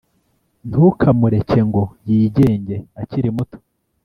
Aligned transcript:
ntukamureke 0.69 1.59
ngo 1.69 1.83
yigenge 2.07 2.75
akiri 3.01 3.29
muto 3.35 3.57